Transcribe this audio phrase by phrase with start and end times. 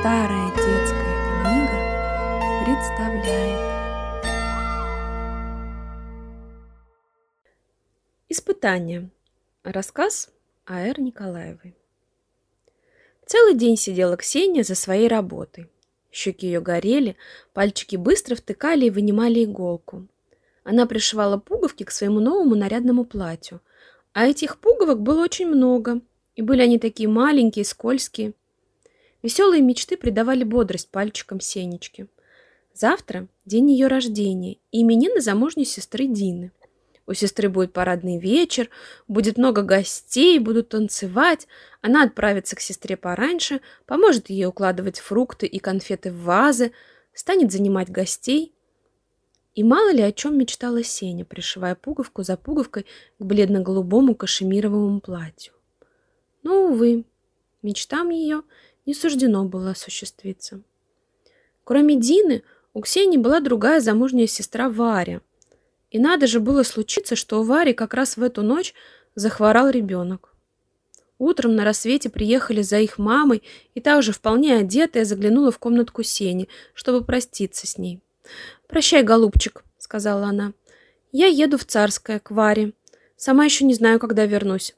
[0.00, 3.58] Старая детская книга представляет
[8.28, 9.10] Испытание.
[9.64, 10.30] Рассказ
[10.66, 11.00] А.Р.
[11.00, 11.74] Николаевой.
[13.26, 15.68] Целый день сидела Ксения за своей работой.
[16.12, 17.16] Щеки ее горели,
[17.52, 20.06] пальчики быстро втыкали и вынимали иголку.
[20.62, 23.60] Она пришивала пуговки к своему новому нарядному платью.
[24.12, 26.02] А этих пуговок было очень много,
[26.36, 28.34] и были они такие маленькие, скользкие.
[29.28, 32.06] Веселые мечты придавали бодрость пальчикам Сенечки.
[32.72, 36.50] Завтра день ее рождения и именины замужней сестры Дины.
[37.06, 38.70] У сестры будет парадный вечер,
[39.06, 41.46] будет много гостей, будут танцевать.
[41.82, 46.72] Она отправится к сестре пораньше, поможет ей укладывать фрукты и конфеты в вазы,
[47.12, 48.54] станет занимать гостей.
[49.54, 52.86] И мало ли о чем мечтала Сеня, пришивая пуговку за пуговкой
[53.18, 55.52] к бледно-голубому кашемировому платью.
[56.42, 57.04] Но, увы,
[57.60, 58.42] мечтам ее
[58.88, 60.62] не суждено было осуществиться.
[61.64, 65.20] Кроме Дины, у Ксении была другая замужняя сестра Варя.
[65.90, 68.72] И надо же было случиться, что у Вари как раз в эту ночь
[69.14, 70.32] захворал ребенок.
[71.18, 73.42] Утром на рассвете приехали за их мамой,
[73.74, 78.00] и та уже вполне одетая заглянула в комнатку Сени, чтобы проститься с ней.
[78.68, 80.54] «Прощай, голубчик»,— сказала она.
[81.12, 82.72] «Я еду в Царское, к Варе.
[83.16, 84.74] Сама еще не знаю, когда вернусь.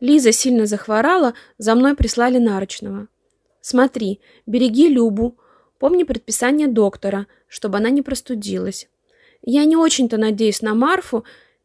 [0.00, 3.06] Лиза сильно захворала, за мной прислали нарочного.
[3.68, 5.36] Смотри, береги Любу.
[5.80, 8.88] Помни предписание доктора, чтобы она не простудилась.
[9.42, 11.24] Я не очень-то надеюсь на Марфу,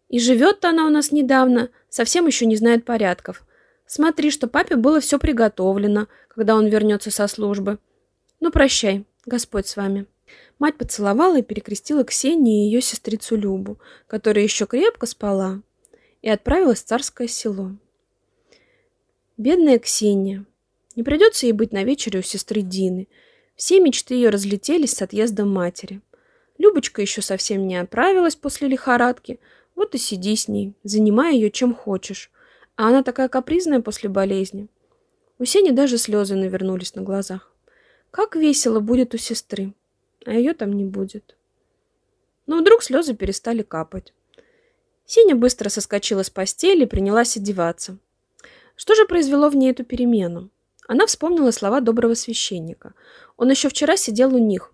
[0.09, 3.45] и живет-то она у нас недавно, совсем еще не знает порядков.
[3.85, 7.77] Смотри, что папе было все приготовлено, когда он вернется со службы.
[8.39, 10.07] Ну, прощай, Господь с вами.
[10.57, 13.77] Мать поцеловала и перекрестила Ксению и ее сестрицу Любу,
[14.07, 15.61] которая еще крепко спала,
[16.23, 17.73] и отправилась в царское село.
[19.37, 20.47] Бедная Ксения,
[21.01, 23.07] не придется ей быть на вечере у сестры Дины.
[23.55, 25.99] Все мечты ее разлетелись с отъездом матери.
[26.59, 29.39] Любочка еще совсем не отправилась после лихорадки.
[29.73, 32.29] Вот и сиди с ней, занимай ее чем хочешь.
[32.75, 34.67] А она такая капризная после болезни.
[35.39, 37.51] У Сени даже слезы навернулись на глазах.
[38.11, 39.73] Как весело будет у сестры,
[40.23, 41.35] а ее там не будет.
[42.45, 44.13] Но вдруг слезы перестали капать.
[45.07, 47.97] Сеня быстро соскочила с постели и принялась одеваться.
[48.75, 50.51] Что же произвело в ней эту перемену?
[50.91, 52.95] Она вспомнила слова доброго священника.
[53.37, 54.73] Он еще вчера сидел у них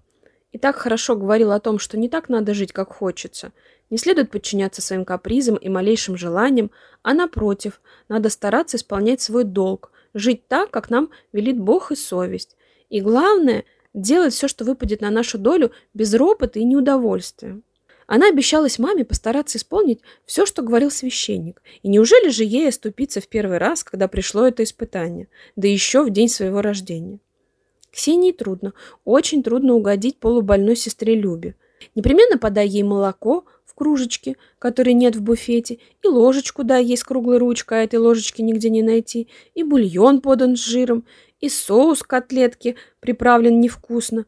[0.51, 3.51] и так хорошо говорил о том, что не так надо жить, как хочется.
[3.91, 6.71] Не следует подчиняться своим капризам и малейшим желаниям,
[7.03, 12.57] а напротив, надо стараться исполнять свой долг, жить так, как нам велит Бог и совесть.
[12.89, 17.61] И главное, делать все, что выпадет на нашу долю, без ропота и неудовольствия.
[18.07, 21.61] Она обещалась маме постараться исполнить все, что говорил священник.
[21.83, 26.09] И неужели же ей оступиться в первый раз, когда пришло это испытание, да еще в
[26.09, 27.19] день своего рождения?
[27.91, 28.73] Ксении трудно,
[29.03, 31.55] очень трудно угодить полубольной сестре Любе.
[31.95, 37.03] Непременно подай ей молоко в кружечке, которой нет в буфете, и ложечку дай ей с
[37.03, 41.05] круглой ручкой, а этой ложечки нигде не найти, и бульон подан с жиром,
[41.39, 44.25] и соус котлетки приправлен невкусно,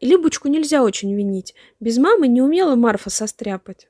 [0.00, 1.54] Любочку нельзя очень винить.
[1.80, 3.88] Без мамы не умела Марфа состряпать.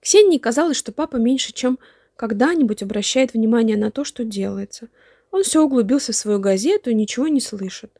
[0.00, 1.78] Ксении казалось, что папа меньше, чем
[2.16, 4.88] когда-нибудь обращает внимание на то, что делается.
[5.30, 7.90] Он все углубился в свою газету и ничего не слышит.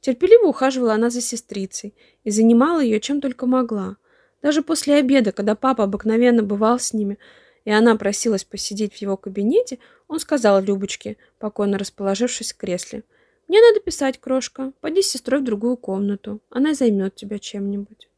[0.00, 3.96] Терпеливо ухаживала она за сестрицей и занимала ее чем только могла.
[4.40, 7.18] Даже после обеда, когда папа обыкновенно бывал с ними,
[7.64, 13.02] и она просилась посидеть в его кабинете, он сказал Любочке, покойно расположившись в кресле–
[13.50, 14.72] мне надо писать, крошка.
[14.80, 16.40] Пойди с сестрой в другую комнату.
[16.50, 18.08] Она займет тебя чем-нибудь.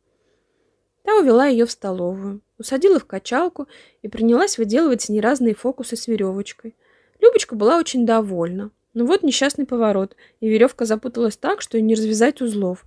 [1.05, 3.67] Та увела ее в столовую, усадила в качалку
[4.03, 6.77] и принялась выделывать с ней разные фокусы с веревочкой.
[7.19, 8.73] Любочка была очень довольна.
[8.93, 12.85] Но вот несчастный поворот, и веревка запуталась так, что и не развязать узлов.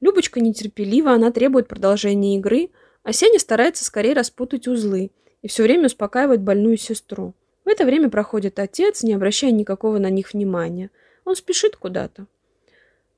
[0.00, 2.70] Любочка нетерпелива, она требует продолжения игры,
[3.04, 7.34] а Сеня старается скорее распутать узлы и все время успокаивает больную сестру.
[7.64, 10.90] В это время проходит отец, не обращая никакого на них внимания–
[11.26, 12.26] он спешит куда-то.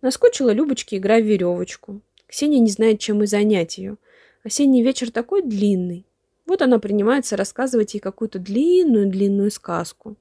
[0.01, 2.01] Наскочила Любочке, играя в веревочку.
[2.27, 3.97] Ксения не знает, чем и занять ее.
[4.43, 6.07] Осенний вечер такой длинный.
[6.47, 10.17] Вот она принимается рассказывать ей какую-то длинную-длинную сказку.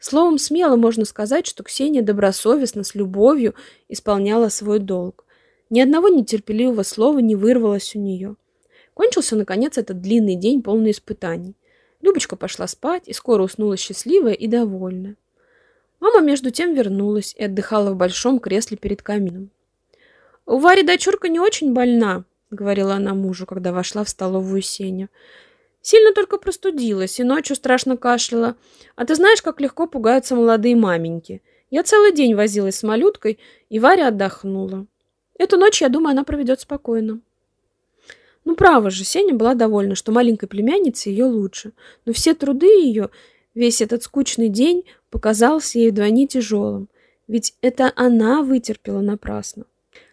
[0.00, 3.54] Словом, смело можно сказать, что Ксения добросовестно, с любовью
[3.88, 5.24] исполняла свой долг.
[5.68, 8.34] Ни одного нетерпеливого слова не вырвалось у нее.
[8.94, 11.54] Кончился, наконец, этот длинный день, полный испытаний.
[12.00, 15.16] Любочка пошла спать и скоро уснула счастливая и довольная.
[16.00, 19.50] Мама между тем вернулась и отдыхала в большом кресле перед камином.
[20.46, 25.10] «У Вари дочурка не очень больна»,— говорила она мужу, когда вошла в столовую Сеня.
[25.82, 28.56] «Сильно только простудилась и ночью страшно кашляла.
[28.96, 31.42] А ты знаешь, как легко пугаются молодые маменьки.
[31.70, 33.38] Я целый день возилась с малюткой,
[33.68, 34.86] и Варя отдохнула.
[35.38, 37.20] Эту ночь, я думаю, она проведет спокойно.
[38.44, 41.72] Ну, право же, Сеня была довольна, что маленькой племяннице ее лучше.
[42.04, 43.10] Но все труды ее,
[43.54, 46.88] весь этот скучный день показался ей вдвойне тяжелым.
[47.28, 49.64] Ведь это она вытерпела напрасно.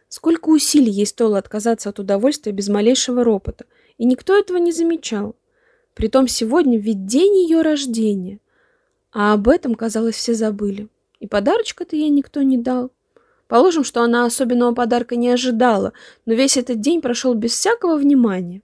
[0.10, 3.66] Сколько усилий ей стоило отказаться от удовольствия без малейшего ропота,
[3.98, 5.36] и никто этого не замечал.
[5.94, 8.40] Притом сегодня ведь день ее рождения.
[9.12, 10.90] А об этом, казалось, все забыли.
[11.20, 12.92] И подарочка-то ей никто не дал.
[13.48, 15.94] Положим, что она особенного подарка не ожидала,
[16.26, 18.62] но весь этот день прошел без всякого внимания.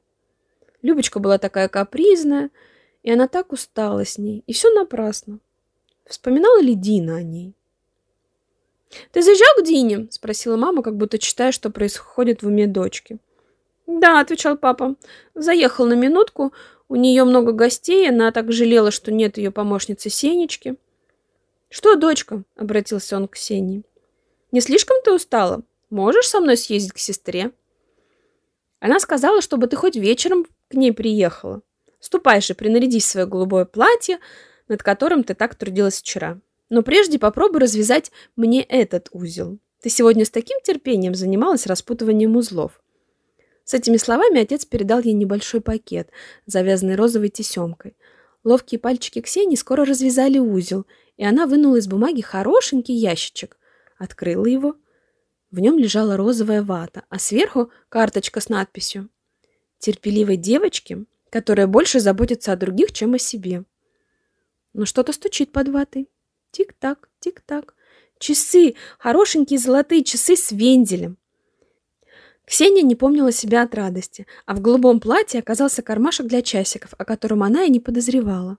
[0.81, 2.51] Любочка была такая капризная,
[3.01, 5.39] и она так устала с ней, и все напрасно.
[6.05, 7.53] Вспоминала ли Дина о ней?
[9.11, 13.17] «Ты заезжал к Дине?»– спросила мама, как будто читая, что происходит в уме дочки.
[13.87, 14.95] «Да»,– отвечал папа.
[15.33, 16.53] «Заехал на минутку.
[16.89, 20.75] У нее много гостей, она так жалела, что нет ее помощницы Сенечки».
[21.69, 23.81] «Что, дочка?»– обратился он к Сене.
[24.51, 25.63] «Не слишком ты устала?
[25.89, 27.51] Можешь со мной съездить к сестре?»
[28.79, 31.61] Она сказала, чтобы ты хоть вечером к ней приехала.
[31.99, 34.19] Ступай же, принарядись в свое голубое платье,
[34.67, 36.39] над которым ты так трудилась вчера.
[36.69, 39.59] Но прежде попробуй развязать мне этот узел.
[39.81, 42.81] Ты сегодня с таким терпением занималась распутыванием узлов.
[43.65, 46.09] С этими словами отец передал ей небольшой пакет,
[46.45, 47.95] завязанный розовой тесемкой.
[48.43, 53.57] Ловкие пальчики Ксении скоро развязали узел, и она вынула из бумаги хорошенький ящичек.
[53.97, 54.75] Открыла его.
[55.51, 59.09] В нем лежала розовая вата, а сверху карточка с надписью
[59.77, 63.63] «Терпеливой девочке, которая больше заботится о других, чем о себе».
[64.73, 66.09] Но что-то стучит под ватой.
[66.51, 67.75] Тик-так, тик-так.
[68.19, 71.17] Часы, хорошенькие золотые часы с вензелем.
[72.45, 77.05] Ксения не помнила себя от радости, а в голубом платье оказался кармашек для часиков, о
[77.05, 78.57] котором она и не подозревала.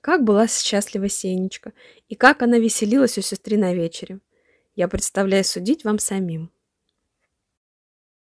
[0.00, 1.72] Как была счастлива Сенечка,
[2.08, 4.20] и как она веселилась у сестры на вечере.
[4.76, 6.52] Я представляю судить вам самим.